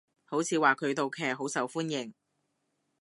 [0.25, 2.11] 好似話佢套劇好受歡迎？